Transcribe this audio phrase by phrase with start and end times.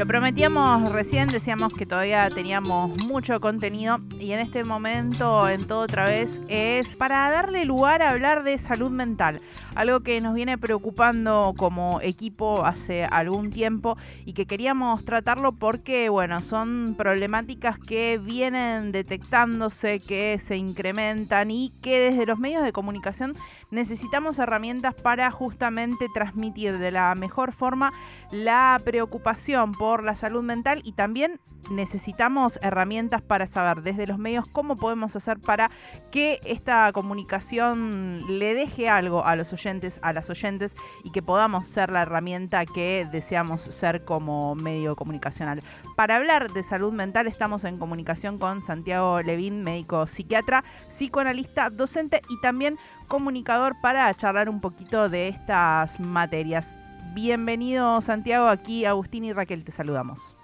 [0.00, 5.80] Lo prometíamos recién, decíamos que todavía teníamos mucho contenido y en este momento, en todo
[5.80, 9.42] otra vez, es para darle lugar a hablar de salud mental,
[9.74, 16.08] algo que nos viene preocupando como equipo hace algún tiempo y que queríamos tratarlo porque,
[16.08, 22.72] bueno, son problemáticas que vienen detectándose, que se incrementan y que desde los medios de
[22.72, 23.36] comunicación
[23.70, 27.92] necesitamos herramientas para justamente transmitir de la mejor forma
[28.30, 34.46] la preocupación por la salud mental y también necesitamos herramientas para saber desde los medios
[34.48, 35.70] cómo podemos hacer para
[36.10, 41.66] que esta comunicación le deje algo a los oyentes, a las oyentes y que podamos
[41.66, 45.62] ser la herramienta que deseamos ser como medio comunicacional.
[45.96, 52.22] Para hablar de salud mental estamos en comunicación con Santiago Levín, médico psiquiatra, psicoanalista, docente
[52.28, 56.76] y también comunicador para charlar un poquito de estas materias.
[57.12, 60.39] Bienvenido Santiago, aquí Agustín y Raquel te saludamos.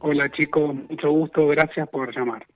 [0.00, 2.46] Hola chicos, mucho gusto, gracias por llamar.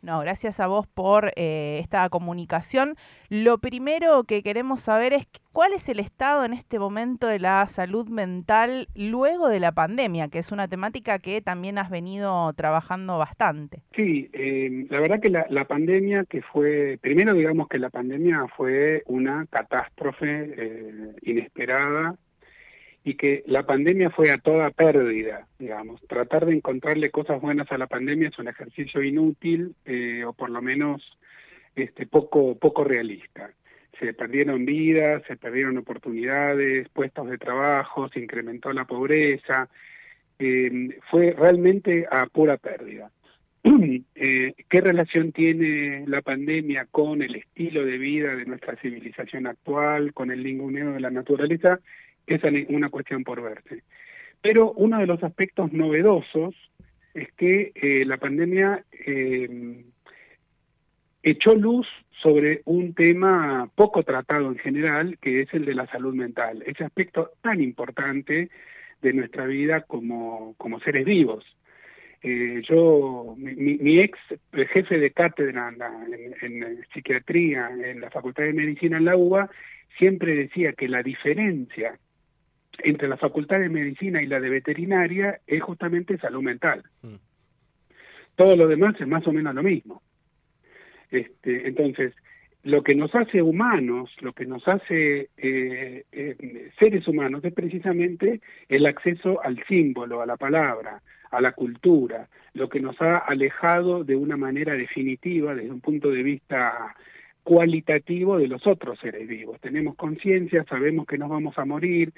[0.00, 2.94] No, gracias a vos por eh, esta comunicación.
[3.28, 7.66] Lo primero que queremos saber es cuál es el estado en este momento de la
[7.66, 13.18] salud mental luego de la pandemia, que es una temática que también has venido trabajando
[13.18, 13.82] bastante.
[13.96, 19.02] Sí, eh, la verdad que la, pandemia que fue, primero digamos que la pandemia fue
[19.06, 22.14] una catástrofe eh, inesperada
[23.08, 25.98] y que la pandemia fue a toda pérdida, digamos.
[26.06, 30.50] Tratar de encontrarle cosas buenas a la pandemia es un ejercicio inútil eh, o por
[30.50, 31.16] lo menos
[31.74, 33.50] este, poco, poco realista.
[33.98, 39.70] Se perdieron vidas, se perdieron oportunidades, puestos de trabajo, se incrementó la pobreza.
[40.38, 43.10] Eh, fue realmente a pura pérdida.
[44.20, 50.12] Eh, ¿Qué relación tiene la pandemia con el estilo de vida de nuestra civilización actual,
[50.12, 51.78] con el ninguneo de la naturaleza?
[52.28, 53.82] Esa es una cuestión por verse.
[54.40, 56.54] Pero uno de los aspectos novedosos
[57.14, 59.84] es que eh, la pandemia eh,
[61.22, 61.86] echó luz
[62.22, 66.84] sobre un tema poco tratado en general, que es el de la salud mental, ese
[66.84, 68.50] aspecto tan importante
[69.00, 71.44] de nuestra vida como, como seres vivos.
[72.22, 74.18] Eh, yo, mi, ex
[74.72, 75.72] jefe de cátedra
[76.42, 79.48] en, en, psiquiatría en la Facultad de Medicina en la UBA
[79.98, 81.96] siempre decía que la diferencia
[82.78, 86.82] entre la Facultad de Medicina y la de Veterinaria es justamente salud mental.
[87.02, 87.14] Mm.
[88.36, 90.02] Todo lo demás es más o menos lo mismo.
[91.10, 92.14] Este, entonces,
[92.62, 98.40] lo que nos hace humanos, lo que nos hace eh, eh, seres humanos es precisamente
[98.68, 101.00] el acceso al símbolo, a la palabra,
[101.30, 106.10] a la cultura, lo que nos ha alejado de una manera definitiva desde un punto
[106.10, 106.94] de vista
[107.42, 109.60] cualitativo de los otros seres vivos.
[109.60, 112.12] Tenemos conciencia, sabemos que nos vamos a morir,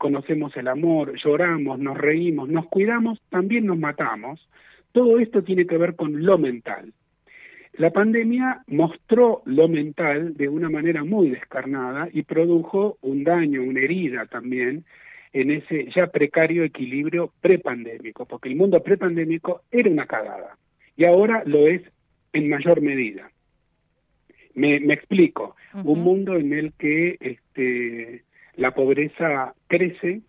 [0.00, 4.48] conocemos el amor, lloramos, nos reímos, nos cuidamos, también nos matamos.
[4.92, 6.94] Todo esto tiene que ver con lo mental.
[7.74, 13.80] La pandemia mostró lo mental de una manera muy descarnada y produjo un daño, una
[13.80, 14.86] herida también
[15.34, 20.56] en ese ya precario equilibrio prepandémico, porque el mundo prepandémico era una cagada
[20.96, 21.82] y ahora lo es
[22.32, 23.30] en mayor medida.
[24.54, 28.24] Me, explico, un mundo en el que este,
[28.60, 30.20] la pobreza crece,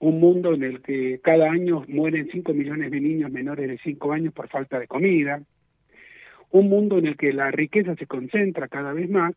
[0.00, 4.12] un mundo en el que cada año mueren 5 millones de niños menores de 5
[4.12, 5.40] años por falta de comida,
[6.50, 9.36] un mundo en el que la riqueza se concentra cada vez más,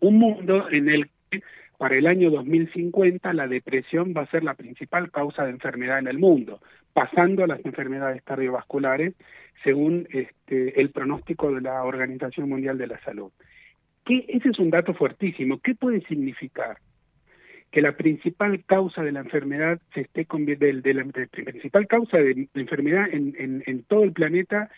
[0.00, 1.40] un mundo en el que
[1.78, 6.08] para el año 2050 la depresión va a ser la principal causa de enfermedad en
[6.08, 6.60] el mundo,
[6.92, 9.14] pasando a las enfermedades cardiovasculares
[9.62, 13.30] según este, el pronóstico de la Organización Mundial de la Salud.
[14.04, 15.60] ¿Qué, ese es un dato fuertísimo.
[15.60, 16.78] ¿Qué puede significar?
[17.70, 23.08] Que la principal causa de la enfermedad se esté de, la, principal causa de enfermedad
[23.12, 24.70] en, en, todo el planeta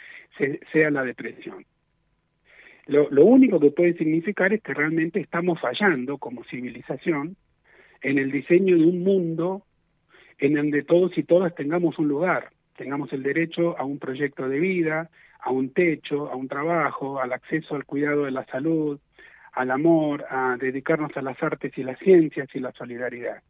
[0.72, 1.64] sea la depresión.
[2.86, 7.36] Lo, lo único que puede significar es que realmente estamos fallando como civilización
[8.02, 9.62] en el diseño de un mundo
[10.38, 14.58] en donde todos y todas tengamos un lugar, tengamos el derecho a un proyecto de
[14.58, 15.10] vida,
[15.40, 18.98] a un techo, a un trabajo, al acceso al cuidado de la salud,
[19.58, 23.42] al amor, a dedicarnos a las artes y las ciencias y la solidaridad.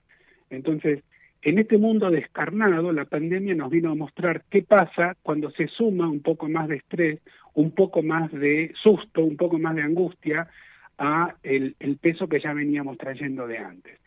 [0.49, 1.05] Entonces,
[1.43, 6.09] en este mundo descarnado, la pandemia nos vino a mostrar qué pasa cuando se suma
[6.09, 7.21] un poco más de estrés,
[7.53, 10.49] un poco más de susto, un poco más de angustia
[10.97, 14.01] a el, peso que ya veníamos trayendo de antes.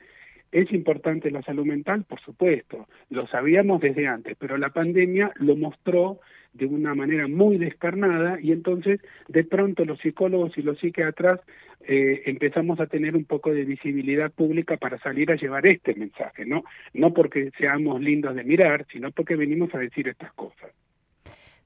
[0.52, 2.04] ¿Es importante la salud mental?
[2.06, 6.20] Por supuesto, lo sabíamos desde antes, pero la pandemia lo mostró
[6.54, 11.40] de una manera muy descarnada y entonces de pronto los psicólogos y los psiquiatras
[11.88, 16.46] eh, empezamos a tener un poco de visibilidad pública para salir a llevar este mensaje,
[16.46, 16.64] ¿no?
[16.94, 20.72] No porque seamos lindos de mirar, sino porque venimos a decir estas cosas.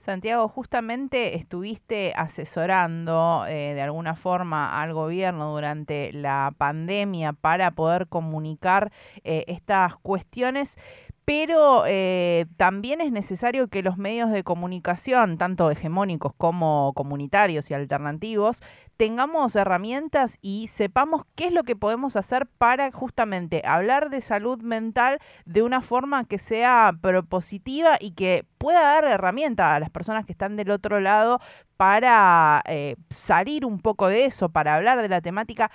[0.05, 8.05] Santiago, justamente estuviste asesorando eh, de alguna forma al gobierno durante la pandemia para poder
[8.05, 8.91] comunicar
[9.23, 10.77] eh, estas cuestiones
[11.25, 17.73] pero eh, también es necesario que los medios de comunicación, tanto hegemónicos como comunitarios y
[17.73, 18.61] alternativos,
[18.95, 24.61] tengamos herramientas y sepamos qué es lo que podemos hacer para justamente hablar de salud
[24.61, 30.25] mental de una forma que sea propositiva y que pueda dar herramientas a las personas
[30.25, 31.39] que están del otro lado
[31.75, 35.71] para eh, salir un poco de eso, para hablar de la temática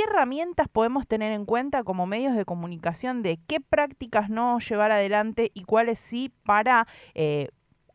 [0.00, 4.92] ¿Qué herramientas podemos tener en cuenta como medios de comunicación de qué prácticas no llevar
[4.92, 7.48] adelante y cuáles sí para eh,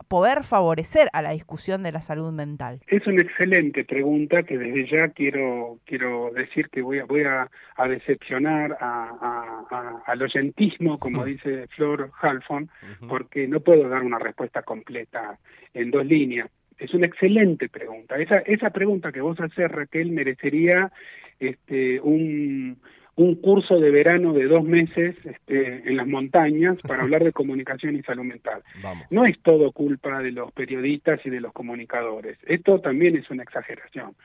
[0.07, 2.79] poder favorecer a la discusión de la salud mental?
[2.85, 7.49] Es una excelente pregunta que desde ya quiero quiero decir que voy a voy a,
[7.87, 12.69] decepcionar al oyentismo, como dice Flor Halfon,
[13.09, 15.39] porque no puedo dar una respuesta completa
[15.73, 16.51] en dos líneas.
[16.77, 18.17] Es una excelente pregunta.
[18.17, 20.91] Esa, esa pregunta que vos haces, Raquel, merecería
[21.39, 22.77] este, un,
[23.15, 27.95] un curso de verano de dos meses este, en las montañas para hablar de comunicación
[27.95, 28.61] y salud mental.
[29.09, 32.37] No es todo culpa de los periodistas y de los comunicadores.
[32.45, 34.15] Esto también es una exageración.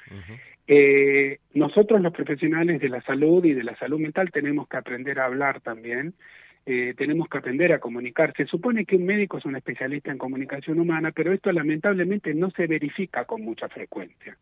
[0.67, 5.19] Eh, nosotros los profesionales de la salud y de la salud mental tenemos que aprender
[5.19, 6.15] a hablar también
[6.67, 8.35] eh, tenemos que aprender a comunicar.
[8.37, 12.51] Se supone que un médico es un especialista en comunicación humana, pero esto lamentablemente no
[12.51, 14.37] se verifica con mucha frecuencia.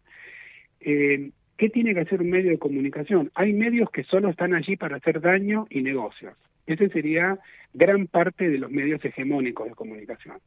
[0.81, 3.31] Eh, ¿Qué tiene que hacer un medio de comunicación?
[3.35, 6.35] Hay medios que solo están allí para hacer daño y negocios.
[6.67, 7.39] Ese sería
[7.75, 10.39] gran parte de los medios hegemónicos de comunicación.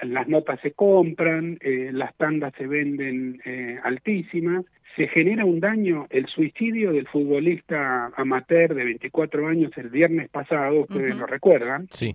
[0.00, 3.42] Las notas se compran, eh, las tandas se venden
[3.82, 4.64] altísimas
[4.96, 10.82] se genera un daño, el suicidio del futbolista amateur de 24 años el viernes pasado,
[10.82, 11.88] ustedes lo recuerdan.
[11.90, 12.14] Sí.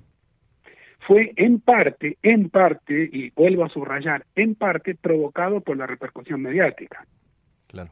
[0.99, 6.41] Fue en parte, en parte, y vuelvo a subrayar, en parte provocado por la repercusión
[6.41, 7.05] mediática.
[7.67, 7.91] Claro.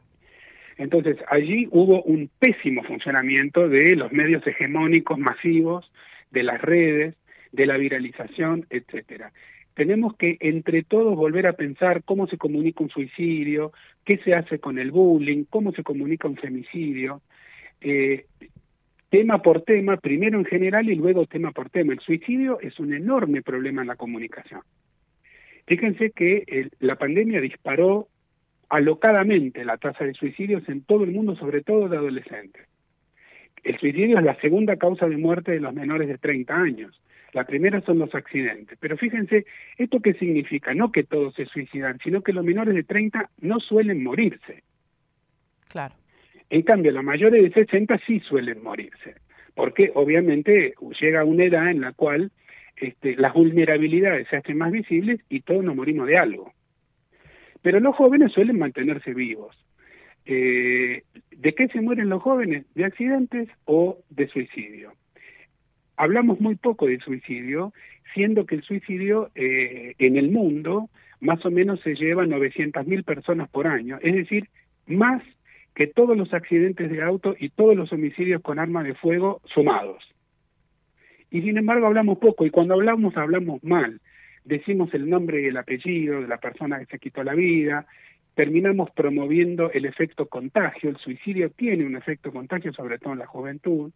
[0.76, 5.90] Entonces, allí hubo un pésimo funcionamiento de los medios hegemónicos masivos,
[6.30, 7.14] de las redes,
[7.52, 9.32] de la viralización, etcétera
[9.76, 13.72] tenemos que entre todos volver a pensar cómo se comunica un suicidio,
[14.06, 17.20] qué se hace con el bullying, cómo se comunica un femicidio,
[17.82, 18.24] eh,
[19.10, 21.92] tema por tema, primero en general y luego tema por tema.
[21.92, 24.62] El suicidio es un enorme problema en la comunicación.
[25.66, 28.08] Fíjense que la pandemia disparó
[28.68, 32.66] alocadamente la tasa de suicidios en todo el mundo, sobre todo de adolescentes.
[33.62, 37.00] El suicidio es la segunda causa de muerte de los menores de 30 años.
[37.32, 38.78] La primera son los accidentes.
[38.80, 39.44] Pero fíjense,
[39.76, 40.72] ¿esto qué significa?
[40.72, 44.62] No que todos se suicidan, sino que los menores de 30 no suelen morirse.
[45.68, 45.94] Claro.
[46.48, 49.16] En cambio, los mayores de 60 sí suelen morirse,
[49.54, 52.30] porque obviamente llega una edad en la cual
[52.76, 56.52] este, las vulnerabilidades se hacen más visibles y todos nos morimos de algo.
[57.66, 59.56] Pero los jóvenes suelen mantenerse vivos.
[60.24, 61.02] Eh,
[61.36, 62.64] ¿De qué se mueren los jóvenes?
[62.76, 64.92] ¿De accidentes o de suicidio?
[65.96, 67.72] hablamos muy poco de suicidio,
[68.14, 73.48] siendo que el suicidio eh, en el mundo más o menos se lleva 900.000 personas
[73.48, 74.48] por año, es decir,
[74.86, 75.20] más
[75.74, 80.04] que todos los accidentes de auto y todos los homicidios con arma de fuego sumados.
[81.32, 84.00] Y sin embargo hablamos poco, y cuando hablamos hablamos mal.
[84.46, 87.84] Decimos el nombre y el apellido de la persona que se quitó la vida,
[88.36, 93.26] terminamos promoviendo el efecto contagio, el suicidio tiene un efecto contagio, sobre todo en la
[93.26, 93.90] juventud,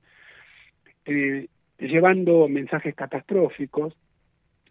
[1.04, 1.47] eh,
[1.78, 3.97] llevando mensajes catastróficos,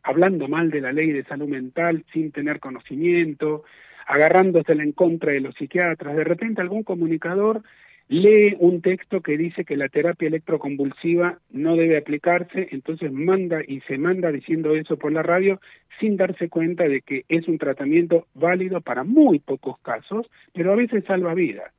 [0.04, 3.64] hablando mal de la ley de salud mental sin tener conocimiento,
[4.06, 6.14] agarrándosela en contra de los psiquiatras.
[6.14, 7.64] De repente algún comunicador
[8.10, 13.82] lee un texto que dice que la terapia electroconvulsiva no debe aplicarse, entonces manda y
[13.82, 15.62] se manda diciendo eso por la radio
[16.00, 20.76] sin darse cuenta de que es un tratamiento válido para muy pocos casos, pero a
[20.76, 21.72] veces salva vidas.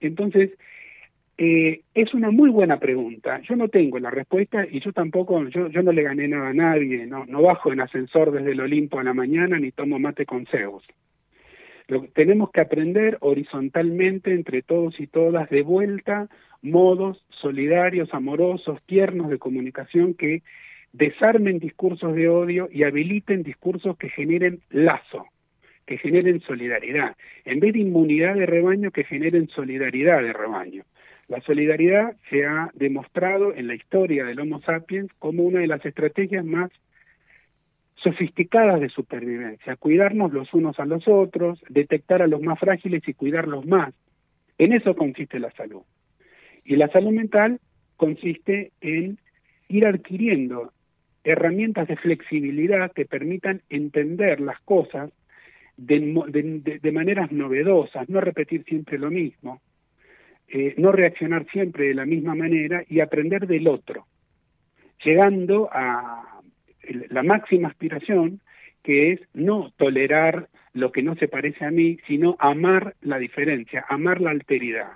[0.00, 0.52] Entonces,
[1.38, 3.40] eh, es una muy buena pregunta.
[3.42, 6.54] Yo no tengo la respuesta y yo tampoco, yo, yo no le gané nada a
[6.54, 10.24] nadie, no, no bajo en ascensor desde el Olimpo a la mañana ni tomo mate
[10.24, 10.84] con Zeus.
[11.88, 16.28] Lo, tenemos que aprender horizontalmente entre todos y todas de vuelta
[16.62, 20.42] modos solidarios, amorosos, tiernos de comunicación que
[20.92, 25.26] desarmen discursos de odio y habiliten discursos que generen lazo,
[25.86, 30.84] que generen solidaridad, en vez de inmunidad de rebaño, que generen solidaridad de rebaño.
[31.28, 35.84] La solidaridad se ha demostrado en la historia del Homo sapiens como una de las
[35.84, 36.70] estrategias más
[38.02, 43.14] sofisticadas de supervivencia, cuidarnos los unos a los otros, detectar a los más frágiles y
[43.14, 43.94] cuidarlos más.
[44.56, 45.82] En eso consiste la salud.
[46.64, 47.60] Y la salud mental
[47.96, 49.18] consiste en
[49.68, 50.72] ir adquiriendo
[51.24, 55.10] herramientas de flexibilidad que permitan entender las cosas
[55.76, 59.60] de, maneras novedosas, no repetir siempre lo mismo,
[60.48, 64.06] eh, no reaccionar siempre de la misma manera y aprender del otro,
[65.04, 66.37] llegando a
[67.10, 68.40] la máxima aspiración
[68.82, 73.84] que es no tolerar lo que no se parece a mí, sino amar la diferencia,
[73.88, 74.92] amar la alteridad.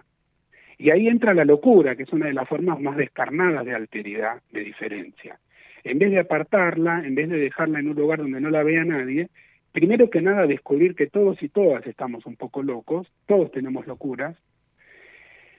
[0.79, 4.41] Y ahí entra la locura, que es una de las formas más descarnadas de alteridad,
[4.51, 5.39] de diferencia.
[5.85, 8.85] En vez de apartarla, en vez de dejarla en un lugar donde no la vea
[8.85, 9.29] nadie,
[9.73, 14.37] primero que nada descubrir que todos y todas estamos un poco locos, todos tenemos locuras,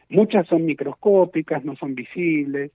[0.10, 2.72] muchas son microscópicas, no son visibles,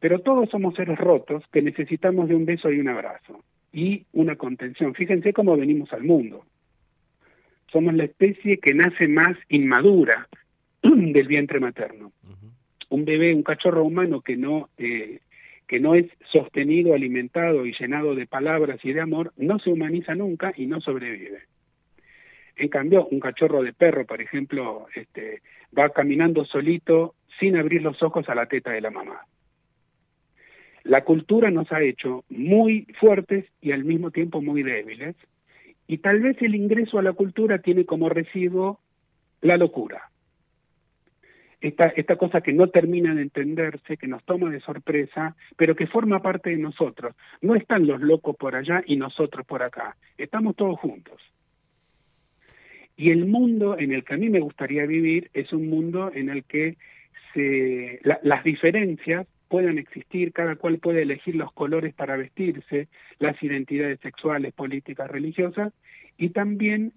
[0.00, 4.36] pero todos somos seres rotos que necesitamos de un beso y un abrazo y una
[4.36, 4.94] contención.
[4.94, 6.44] Fíjense cómo venimos al mundo.
[7.72, 10.28] Somos la especie que nace más inmadura
[10.82, 12.12] del vientre materno.
[12.90, 15.20] Un bebé, un cachorro humano que no eh,
[15.66, 20.14] que no es sostenido, alimentado y llenado de palabras y de amor, no se humaniza
[20.14, 21.42] nunca y no sobrevive.
[22.56, 25.42] En cambio, un cachorro de perro, por ejemplo, este,
[25.78, 29.20] va caminando solito sin abrir los ojos a la teta de la mamá.
[30.88, 35.14] La cultura nos ha hecho muy fuertes y al mismo tiempo muy débiles,
[35.86, 38.80] y tal vez el ingreso a la cultura tiene como residuo
[39.40, 40.10] la locura
[41.60, 45.86] esta, esta cosa que no termina de entenderse, que nos toma de sorpresa, pero que
[45.86, 47.14] forma parte de nosotros.
[47.40, 51.20] No están los locos por allá y nosotros por acá, estamos todos juntos.
[52.96, 56.30] Y el mundo en el que a mí me gustaría vivir es un mundo en
[56.30, 56.76] el que
[57.32, 62.88] se, las diferencias puedan existir, cada cual puede elegir los colores para vestirse,
[63.18, 65.72] las identidades sexuales, políticas, religiosas,
[66.16, 66.92] y también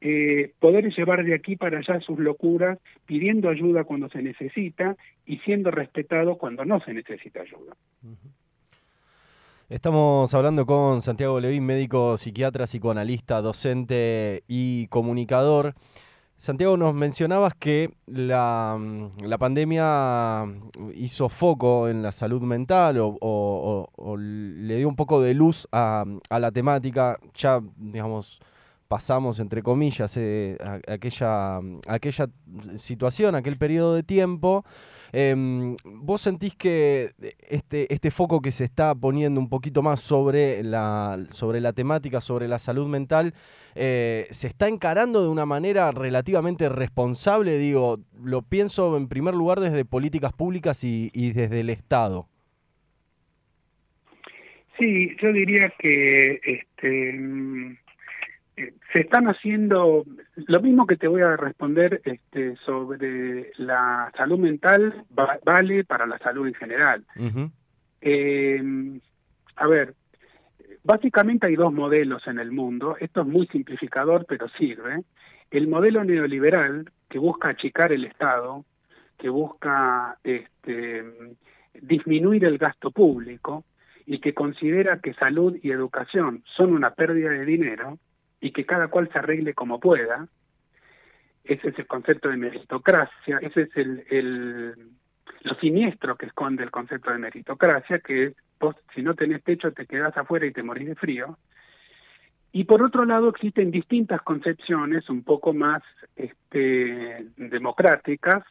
[0.00, 5.38] eh, poder llevar de aquí para allá sus locuras, pidiendo ayuda cuando se necesita y
[5.38, 7.74] siendo respetado cuando no se necesita ayuda.
[9.68, 15.74] Estamos hablando con Santiago Levín, médico, psiquiatra, psicoanalista, docente y comunicador.
[16.38, 18.78] Santiago, nos mencionabas que la,
[19.38, 20.44] pandemia
[20.94, 26.38] hizo foco en la salud mental o, le dio un poco de luz a, a
[26.38, 27.18] la temática.
[27.34, 28.38] Ya, digamos,
[28.88, 32.28] pasamos, entre comillas, eh, aquella, aquella
[32.76, 34.64] situación, aquel periodo de tiempo.
[35.12, 37.12] Em, ¿Vos sentís que
[37.48, 42.20] este, este foco que se está poniendo un poquito más sobre la, sobre la temática,
[42.20, 43.34] sobre la salud mental,
[43.74, 47.58] eh, se está encarando de una manera relativamente responsable?
[47.58, 52.28] Digo, lo pienso en primer lugar desde políticas públicas y, y desde el Estado.
[54.78, 57.78] Sí, yo diría que este,
[58.56, 65.04] se están haciendo lo mismo que te voy a responder este, sobre la salud mental
[65.44, 67.04] vale para la salud en general.
[68.00, 68.62] Eh,
[69.56, 69.94] a ver,
[70.82, 72.96] básicamente hay dos modelos en el mundo.
[72.98, 75.02] Esto es muy simplificador, pero sirve.
[75.50, 78.64] El modelo neoliberal que busca achicar el Estado,
[79.18, 81.04] que busca este,
[81.74, 83.64] disminuir el gasto público
[84.06, 87.98] y que considera que salud y educación son una pérdida de dinero,
[88.40, 90.28] y que cada cual se arregle como pueda.
[91.44, 94.74] Ese es el concepto de meritocracia, ese es el, el,
[95.42, 99.72] lo siniestro que esconde el concepto de meritocracia, que es, vos si no tenés techo
[99.72, 101.38] te quedás afuera y te morís de frío.
[102.52, 105.82] Y por otro lado existen distintas concepciones un poco más
[106.16, 108.44] este, democráticas,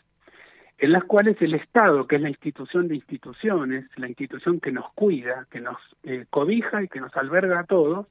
[0.77, 4.91] en las cuales el Estado, que es la institución de instituciones, la institución que nos
[4.93, 8.07] cuida, que nos eh, cobija y que nos alberga a todos,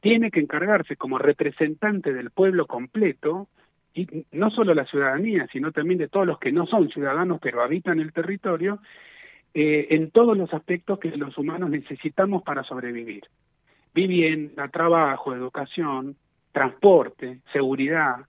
[0.00, 3.48] tiene que encargarse como representante del pueblo completo,
[3.94, 7.62] y no solo la ciudadanía, sino también de todos los que no son ciudadanos pero
[7.62, 8.80] habitan el territorio,
[9.52, 13.24] eh, en todos los aspectos que los humanos necesitamos para sobrevivir.
[13.92, 16.16] Vivienda, trabajo, educación,
[16.52, 18.26] transporte, seguridad,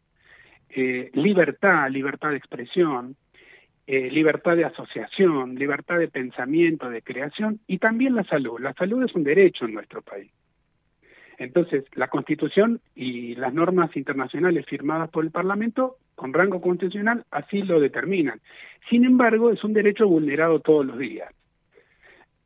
[0.69, 3.15] eh, libertad, libertad de expresión,
[3.85, 8.59] eh, libertad de asociación, libertad de pensamiento, de creación y también la salud.
[8.59, 10.31] La salud es un derecho en nuestro país.
[11.41, 17.63] Entonces, la Constitución y las normas internacionales firmadas por el Parlamento, con rango constitucional, así
[17.63, 18.39] lo determinan.
[18.91, 21.33] Sin embargo, es un derecho vulnerado todos los días.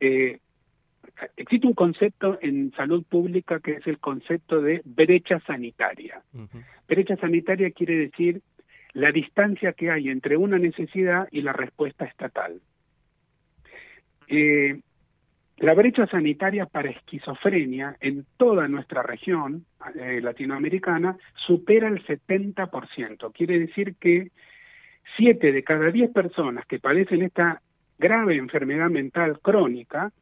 [0.00, 0.38] Eh,
[1.36, 6.22] existe un concepto en salud pública que es el concepto de brecha sanitaria.
[6.88, 8.40] Brecha sanitaria quiere decir
[8.94, 12.62] la distancia que hay entre una necesidad y la respuesta estatal.
[14.28, 14.80] Eh,
[15.58, 23.32] la brecha sanitaria para esquizofrenia en toda nuestra región eh, latinoamericana supera el 70%.
[23.32, 24.32] Quiere decir que
[25.16, 27.62] 7 de cada 10 personas que padecen esta
[27.98, 30.12] grave enfermedad mental crónica,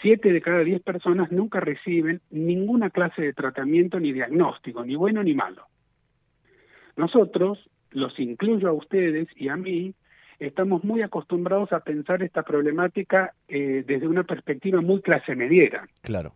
[0.00, 5.24] 7 de cada 10 personas nunca reciben ninguna clase de tratamiento ni diagnóstico, ni bueno
[5.24, 5.66] ni malo.
[6.96, 9.94] Nosotros, los incluyo a ustedes y a mí,
[10.46, 15.86] estamos muy acostumbrados a pensar esta problemática eh, desde una perspectiva muy clase mediera.
[16.02, 16.34] Claro.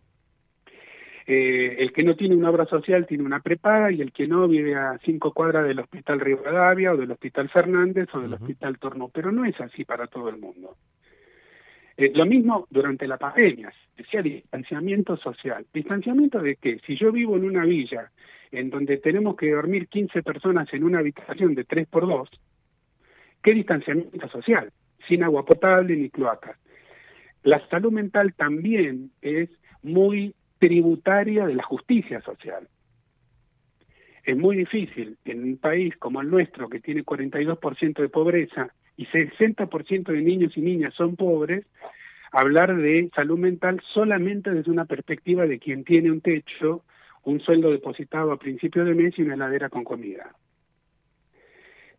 [1.29, 4.47] Eh, el que no tiene una obra social tiene una prepaga y el que no
[4.47, 9.09] vive a cinco cuadras del Hospital Rivadavia o del Hospital Fernández o del Hospital Torno,
[9.09, 10.77] pero no es así para todo el mundo.
[11.97, 15.65] Eh, lo mismo durante la pandemia, decía distanciamiento social.
[15.73, 16.79] ¿Distanciamiento de qué?
[16.85, 18.09] Si yo vivo en una villa
[18.51, 22.29] en donde tenemos que dormir 15 personas en una habitación de 3 por 2,
[23.43, 24.71] ¿Qué distanciamiento social?
[25.07, 26.57] Sin agua potable ni cloacas.
[27.43, 29.49] La salud mental también es
[29.83, 32.67] muy tributaria de la justicia social.
[34.23, 39.05] Es muy difícil en un país como el nuestro, que tiene 42% de pobreza y
[39.05, 41.65] 60% de niños y niñas son pobres,
[42.31, 46.83] hablar de salud mental solamente desde una perspectiva de quien tiene un techo,
[47.23, 50.35] un sueldo depositado a principio de mes y una heladera con comida.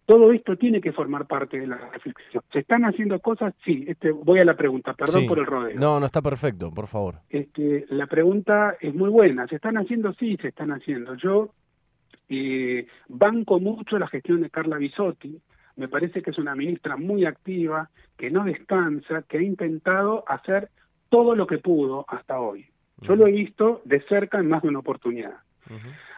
[0.09, 2.43] Todo esto tiene que formar parte de la reflexión.
[2.50, 3.53] ¿Se están haciendo cosas?
[3.62, 5.79] Sí, este, voy a la pregunta, perdón por el rodeo.
[5.79, 7.17] No, no está perfecto, por favor.
[7.29, 9.47] Este, la pregunta es muy buena.
[9.49, 10.15] ¿Se están haciendo?
[10.15, 11.15] Sí, se están haciendo.
[11.17, 11.50] Yo
[12.31, 15.38] eh, banco mucho la gestión de Carla Bisotti.
[15.77, 20.71] Me parece que es una ministra muy activa, que no descansa, que ha intentado hacer
[21.11, 22.65] todo lo que pudo hasta hoy.
[23.03, 25.35] Yo lo he visto de cerca en más de una oportunidad.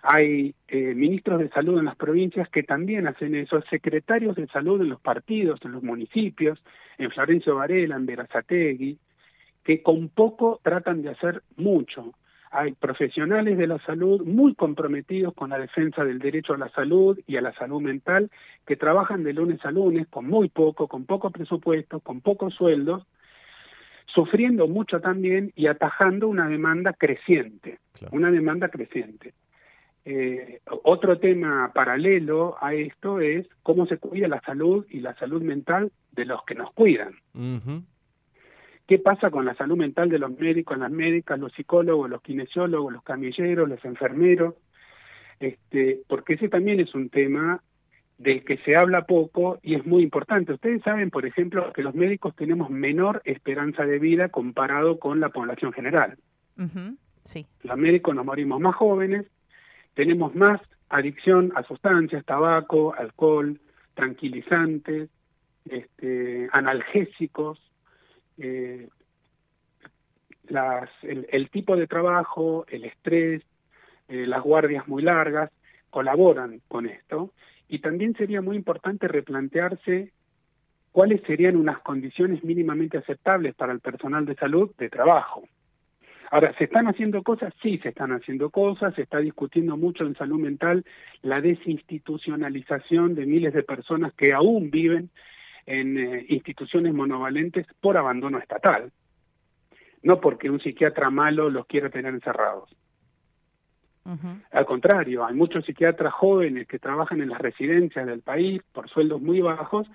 [0.02, 4.80] Hay eh, ministros de salud en las provincias que también hacen eso, secretarios de salud
[4.80, 6.62] en los partidos, en los municipios,
[6.98, 8.98] en Florencio Varela, en Verazategui,
[9.62, 12.14] que con poco tratan de hacer mucho.
[12.52, 17.18] Hay profesionales de la salud muy comprometidos con la defensa del derecho a la salud
[17.26, 18.30] y a la salud mental,
[18.66, 23.06] que trabajan de lunes a lunes con muy poco, con poco presupuesto, con pocos sueldos,
[24.14, 27.78] sufriendo mucho también y atajando una demanda creciente,
[28.10, 29.34] una demanda creciente.
[30.04, 35.42] Eh, otro tema paralelo a esto es cómo se cuida la salud y la salud
[35.42, 37.14] mental de los que nos cuidan.
[38.86, 42.92] ¿Qué pasa con la salud mental de los médicos, las médicas, los psicólogos, los kinesiólogos,
[42.92, 44.54] los camilleros, los enfermeros?
[45.38, 47.62] Este, porque ese también es un tema
[48.20, 50.52] del que se habla poco y es muy importante.
[50.52, 55.30] Ustedes saben, por ejemplo, que los médicos tenemos menor esperanza de vida comparado con la
[55.30, 56.18] población general.
[57.24, 57.46] sí.
[57.62, 59.26] Los médicos nos morimos más jóvenes,
[59.94, 63.58] tenemos más adicción a sustancias, tabaco, alcohol,
[63.94, 65.08] tranquilizantes,
[65.64, 67.58] este, analgésicos,
[68.36, 68.88] eh,
[70.48, 73.42] las, el, tipo de trabajo, el estrés,
[74.08, 75.50] eh, las guardias muy largas,
[75.88, 77.32] colaboran con esto
[77.70, 80.12] y también sería muy importante replantearse
[80.90, 85.44] cuáles serían unas condiciones mínimamente aceptables para el personal de salud de trabajo.
[86.32, 87.54] Ahora, ¿se están haciendo cosas?
[87.62, 90.84] Sí, se están haciendo cosas, se está discutiendo mucho en salud mental
[91.22, 95.10] la desinstitucionalización de miles de personas que aún viven
[95.66, 98.90] en eh, instituciones monovalentes por abandono estatal,
[100.02, 102.68] no porque un psiquiatra malo los quiera tener encerrados.
[104.50, 109.20] Al contrario, hay muchos psiquiatras jóvenes que trabajan en las residencias del país por sueldos
[109.20, 109.88] muy bajos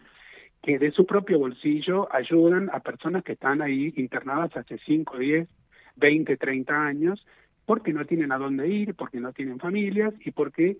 [0.62, 5.48] que de su propio bolsillo ayudan a personas que están ahí internadas hace 5, 10,
[5.96, 7.26] 20, 30 años
[7.66, 10.78] porque no tienen a dónde ir, porque no tienen familias y porque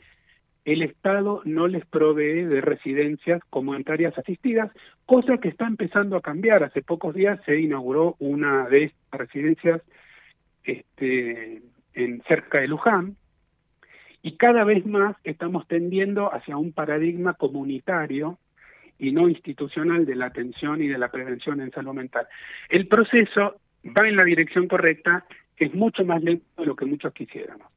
[0.66, 4.72] el Estado no les provee de residencias comunitarias asistidas,
[5.06, 6.64] cosa que está empezando a cambiar.
[6.64, 9.82] Hace pocos días se inauguró una de estas residencias
[10.64, 11.62] este,
[11.94, 13.16] en cerca de Luján,
[14.26, 18.40] y cada vez más estamos tendiendo hacia un paradigma comunitario
[18.98, 22.28] y no institucional de la atención y de la prevención en salud mental.
[22.68, 23.58] El proceso
[23.96, 27.68] va en la dirección correcta, es mucho más lento de lo que muchos quisiéramos.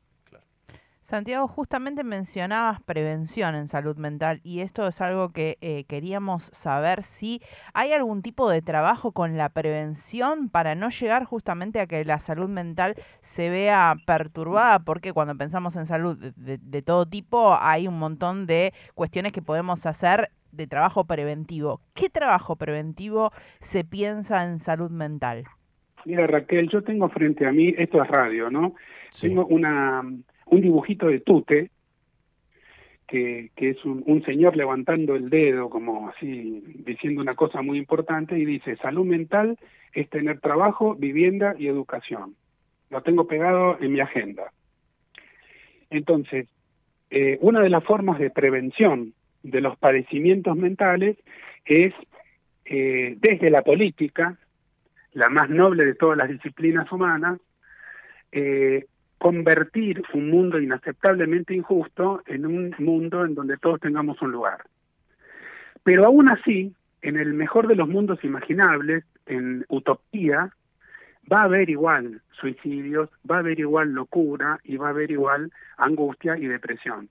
[1.08, 7.02] Santiago, justamente mencionabas prevención en salud mental y esto es algo que eh, queríamos saber
[7.02, 7.40] si
[7.72, 12.18] hay algún tipo de trabajo con la prevención para no llegar justamente a que la
[12.18, 17.98] salud mental se vea perturbada, porque cuando pensamos en salud de, todo tipo hay un
[17.98, 21.80] montón de cuestiones que podemos hacer de trabajo preventivo.
[21.94, 25.44] ¿Qué trabajo preventivo se piensa en salud mental?
[26.04, 28.74] Mira Raquel, yo tengo frente a mí, esto es radio, ¿no?
[29.18, 30.02] Tengo una
[30.50, 31.70] un dibujito de Tute
[33.08, 38.44] que, es un, señor levantando el dedo, como así, diciendo una cosa muy importante, y
[38.44, 39.58] dice, salud mental
[39.94, 42.36] es tener trabajo, vivienda y educación.
[42.90, 44.52] Lo tengo pegado en mi agenda.
[45.88, 46.48] Entonces,
[47.10, 51.16] eh, una de las formas de prevención de los padecimientos mentales
[51.64, 51.94] es
[52.66, 54.36] eh, desde la política,
[55.14, 57.40] la más noble de todas las disciplinas humanas,
[58.32, 58.84] eh,
[59.18, 64.64] convertir un mundo inaceptablemente injusto en un mundo en donde todos tengamos un lugar.
[65.82, 70.52] Pero aún así, en el mejor de los mundos imaginables, en utopía,
[71.30, 75.52] va a haber igual suicidios, va a haber igual locura y va a haber igual
[75.76, 77.08] angustia y depresión.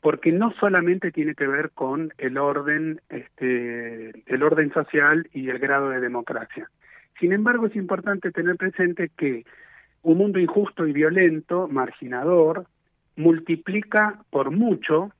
[0.00, 5.58] Porque no solamente tiene que ver con el orden, este, el orden social y el
[5.58, 6.70] grado de democracia.
[7.18, 9.44] Sin embargo, es importante tener presente que
[10.02, 12.66] un mundo injusto y violento, marginador,
[13.16, 15.12] multiplica por mucho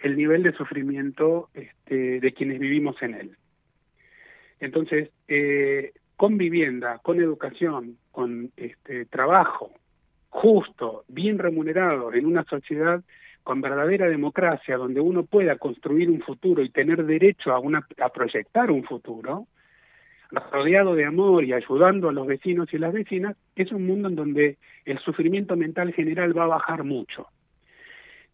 [0.00, 3.36] el nivel de sufrimiento este, de quienes vivimos en él.
[4.58, 9.72] Entonces, eh, con vivienda, con educación, con este, trabajo
[10.32, 13.02] justo, bien remunerado, en una sociedad
[13.42, 18.08] con verdadera democracia, donde uno pueda construir un futuro y tener derecho a, una, a
[18.08, 19.46] proyectar un futuro,
[20.32, 24.16] rodeado de amor y ayudando a los vecinos y las vecinas, es un mundo en
[24.16, 27.28] donde el sufrimiento mental general va a bajar mucho.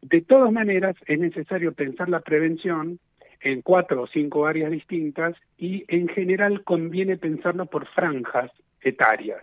[0.00, 3.00] De todas maneras, es necesario pensar la prevención
[3.40, 9.42] en cuatro o cinco áreas distintas y en general conviene pensarlo por franjas etarias.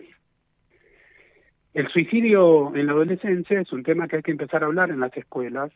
[1.74, 5.00] El suicidio en la adolescencia es un tema que hay que empezar a hablar en
[5.00, 5.70] las escuelas.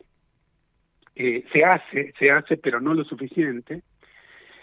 [1.15, 3.83] Eh, se hace, se hace, pero no lo suficiente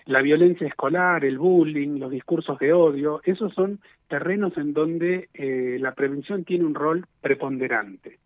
[0.08, 5.78] la violencia escolar, el bullying, los discursos de odio, esos son terrenos en donde eh,
[5.82, 8.18] la prevención tiene un rol preponderante.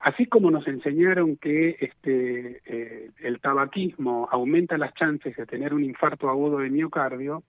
[0.00, 5.82] Así como nos enseñaron que este, eh, el tabaquismo aumenta las chances de tener un
[5.82, 7.42] infarto agudo de miocardio,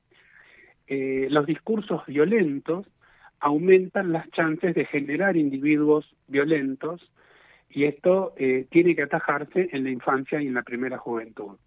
[0.87, 2.87] eh, los discursos violentos
[3.41, 7.11] aumentan las chances de generar individuos violentos
[7.69, 8.33] y esto
[8.69, 11.57] tiene que atajarse en la infancia y en la primera juventud.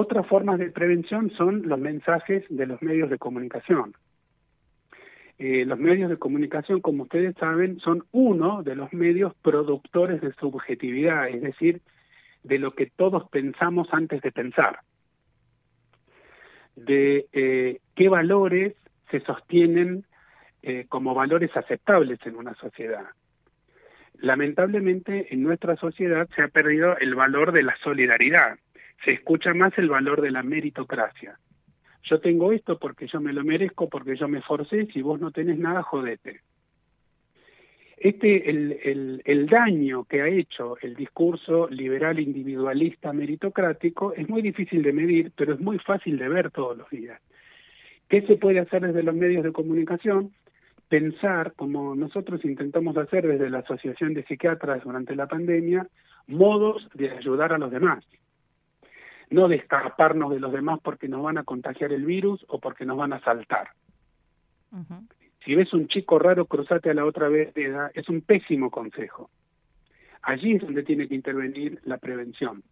[0.00, 3.94] Otras formas de prevención son los mensajes de los medios de comunicación.
[5.40, 10.32] Eh, los medios de comunicación, como ustedes saben, son uno de los medios productores de
[10.34, 11.80] subjetividad, es decir,
[12.44, 14.78] de lo que todos pensamos antes de pensar,
[16.76, 18.74] de eh, qué valores
[19.10, 20.04] se sostienen
[20.62, 23.06] eh, como valores aceptables en una sociedad.
[24.14, 28.60] Lamentablemente en nuestra sociedad se ha perdido el valor de la solidaridad
[29.04, 31.38] se escucha más el valor de la meritocracia.
[32.04, 35.30] Yo tengo esto porque yo me lo merezco, porque yo me forcé, si vos no
[35.30, 36.40] tenés nada, jodete.
[37.96, 44.82] Este, el, el daño que ha hecho el discurso liberal individualista meritocrático es muy difícil
[44.82, 47.20] de medir, pero es muy fácil de ver todos los días.
[48.08, 50.32] ¿Qué se puede hacer desde los medios de comunicación?
[50.88, 55.86] Pensar, como nosotros intentamos hacer desde la Asociación de Psiquiatras durante la pandemia,
[56.28, 58.04] modos de ayudar a los demás
[59.30, 62.84] no de escaparnos de los demás porque nos van a contagiar el virus o porque
[62.84, 63.70] nos van a saltar.
[65.44, 69.30] Si ves un chico raro, cruzate a la otra vereda, es un pésimo consejo.
[70.22, 72.62] Allí es donde tiene que intervenir la prevención.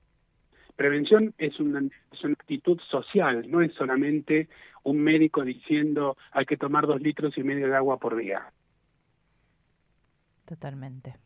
[0.75, 1.81] Prevención es una,
[2.12, 4.49] es una, actitud social, no es solamente
[4.83, 8.53] un médico diciendo hay que tomar dos litros y medio de agua por día.
[10.45, 11.16] Totalmente.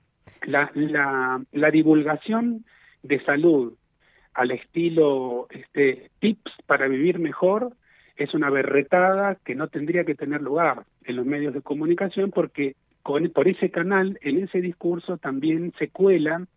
[0.43, 2.65] La, la, la divulgación
[3.03, 3.77] de salud,
[4.35, 7.75] al estilo este, tips para vivir mejor
[8.17, 12.77] es una berretada que no tendría que tener lugar en los medios de comunicación porque
[13.03, 16.49] con, por ese canal, en ese discurso también se cuelan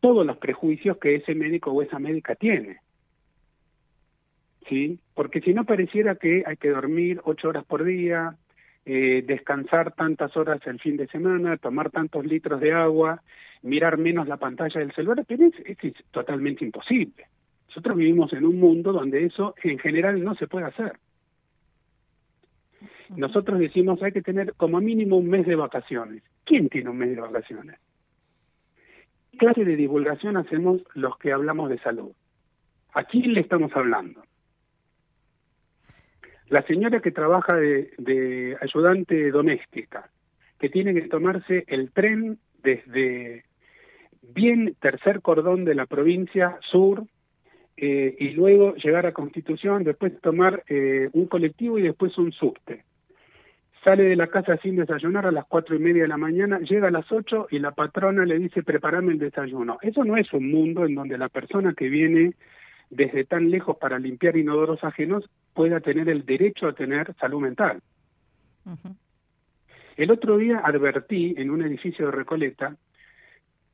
[0.00, 2.78] todos los prejuicios que ese médico o esa médica tiene.
[4.68, 4.98] ¿Sí?
[5.14, 8.36] Porque si no pareciera que hay que dormir ocho horas por día,
[8.86, 13.22] eh, descansar tantas horas el fin de semana, tomar tantos litros de agua,
[13.64, 17.26] mirar menos la pantalla del celular, pero es, es, totalmente imposible.
[17.68, 20.98] Nosotros vivimos en un mundo donde eso en general no se puede hacer.
[23.16, 26.22] Nosotros decimos hay que tener como mínimo un mes de vacaciones.
[26.44, 27.78] ¿Quién tiene un mes de vacaciones?
[29.32, 32.12] ¿Qué clase de divulgación hacemos los que hablamos de salud?
[32.92, 34.22] ¿A quién le estamos hablando?
[36.48, 40.10] La señora que trabaja de, ayudante doméstica,
[40.60, 43.44] que tiene que tomarse el tren desde
[44.32, 47.04] bien tercer cordón de la provincia sur
[47.76, 52.84] eh, y luego llegar a Constitución, después tomar eh, un colectivo y después un subte.
[53.84, 56.88] sale de la casa sin desayunar a las cuatro y media de la mañana, llega
[56.88, 59.78] a las ocho y la patrona le dice preparame el desayuno.
[59.82, 62.34] Eso no es un mundo en donde la persona que viene
[62.90, 67.80] desde tan lejos para limpiar inodoros ajenos pueda tener el derecho a tener salud mental.
[69.96, 72.76] El otro día advertí en un edificio de Recoleta,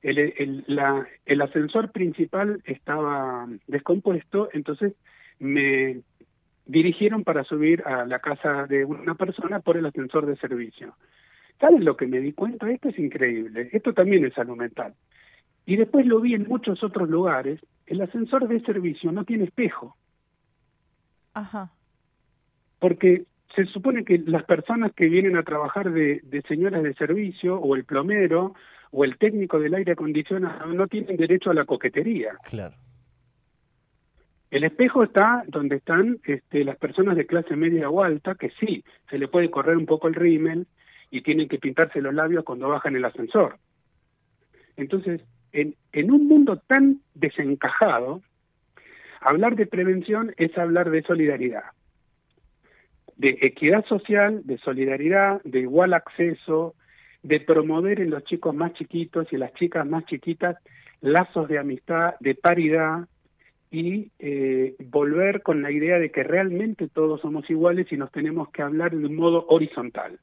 [0.02, 4.94] el, el, la, el ascensor principal estaba descompuesto, entonces
[5.38, 6.00] me
[6.66, 10.94] dirigieron para subir a la casa de una persona por el ascensor de servicio.
[11.58, 12.70] ¿Saben lo que me di cuenta?
[12.70, 13.68] Esto es increíble.
[13.72, 14.94] Esto también es salud mental.
[15.66, 17.60] Y después lo vi en muchos otros lugares.
[17.86, 19.96] El ascensor de servicio no tiene espejo.
[21.34, 21.70] Ajá.
[22.78, 27.58] Porque se supone que las personas que vienen a trabajar de, de señoras de servicio,
[27.58, 28.54] o el plomero,
[28.90, 32.34] o el técnico del aire acondicionado, no tienen derecho a la coquetería.
[32.44, 32.74] Claro.
[34.50, 38.84] El espejo está donde están este, las personas de clase media o alta, que sí,
[39.08, 40.66] se le puede correr un poco el rímel
[41.10, 43.58] y tienen que pintarse los labios cuando bajan el ascensor.
[44.76, 45.20] Entonces,
[45.52, 48.22] en, en un mundo tan desencajado,
[49.20, 51.64] hablar de prevención es hablar de solidaridad,
[53.16, 56.74] de equidad social, de solidaridad, de igual acceso,
[57.22, 60.56] de promover en los chicos más chiquitos y las chicas más chiquitas
[61.00, 63.06] lazos de amistad, de paridad,
[63.70, 68.50] y eh, volver con la idea de que realmente todos somos iguales y nos tenemos
[68.50, 70.18] que hablar de un modo horizontal.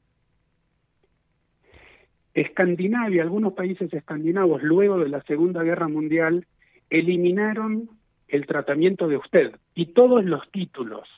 [2.34, 6.46] Escandinavia, algunos países escandinavos, luego de la Segunda Guerra Mundial,
[6.90, 7.88] eliminaron
[8.28, 11.08] el tratamiento de usted y todos los títulos.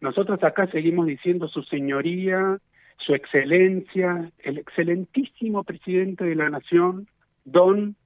[0.00, 2.58] Nosotros acá seguimos diciendo su señoría,
[2.98, 7.08] su excelencia, el excelentísimo presidente de la nación,
[7.44, 7.96] don,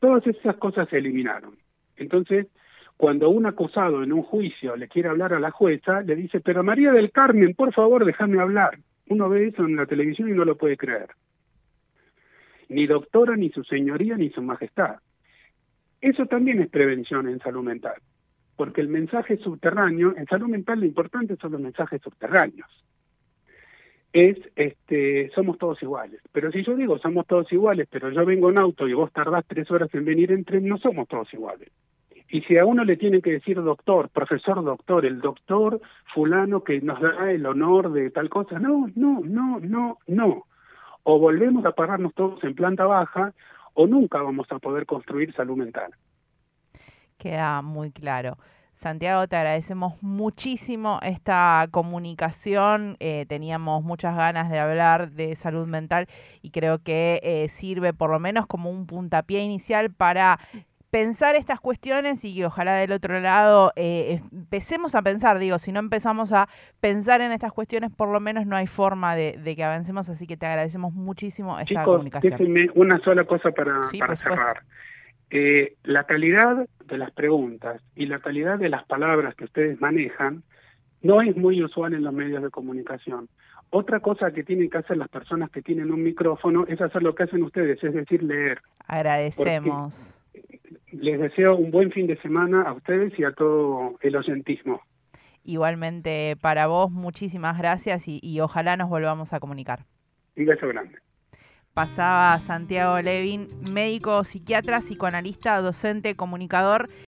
[0.00, 1.56] todas esas cosas se eliminaron.
[1.96, 2.46] Entonces,
[2.96, 6.62] cuando un acusado en un juicio le quiere hablar a la jueza, le dice, pero
[6.62, 8.78] María del Carmen, por favor, déjame hablar.
[9.08, 11.08] Uno ve eso en la televisión y no lo puede creer.
[12.68, 14.96] Ni doctora, ni su señoría, ni su majestad.
[16.00, 18.00] Eso también es prevención en salud mental,
[18.56, 22.68] porque el mensaje subterráneo, en salud mental lo importante son los mensajes subterráneos.
[24.16, 26.22] Es, este, somos todos iguales.
[26.32, 29.44] Pero si yo digo somos todos iguales, pero yo vengo en auto y vos tardás
[29.46, 31.68] tres horas en venir en tren, no somos todos iguales.
[32.30, 35.82] Y si a uno le tiene que decir doctor, profesor doctor, el doctor
[36.14, 40.46] fulano que nos da el honor de tal cosa, no, no, no, no, no.
[41.02, 43.34] O volvemos a pararnos todos en planta baja
[43.74, 45.92] o nunca vamos a poder construir salud mental.
[47.18, 48.38] Queda muy claro.
[48.76, 52.96] Santiago, te agradecemos muchísimo esta comunicación.
[53.00, 56.08] Eh, teníamos muchas ganas de hablar de salud mental
[56.42, 60.38] y creo que eh, sirve por lo menos como un puntapié inicial para
[60.90, 65.72] pensar estas cuestiones y que ojalá del otro lado eh, empecemos a pensar, digo, si
[65.72, 66.46] no empezamos a
[66.78, 70.36] pensar en estas cuestiones, por lo menos no hay forma de, que avancemos, así que
[70.36, 72.30] te agradecemos muchísimo esta Chicos, comunicación.
[72.30, 74.62] Déjenme una sola cosa para, para cerrar.
[75.30, 80.42] Eh, la calidad de las preguntas y la calidad de las palabras que ustedes manejan
[81.02, 83.28] no es muy usual en los medios de comunicación.
[83.70, 87.14] Otra cosa que tienen que hacer las personas que tienen un micrófono es hacer lo
[87.14, 88.60] que hacen ustedes, es decir, leer.
[88.86, 90.20] Agradecemos
[90.92, 94.80] les deseo un buen fin de semana a ustedes y a todo el oyentismo.
[95.44, 99.84] Igualmente para vos, muchísimas gracias y, ojalá nos volvamos a comunicar.
[100.36, 100.98] Un beso grande.
[101.76, 106.88] Pasaba Santiago Levin, médico, psiquiatra, psicoanalista, docente, comunicador.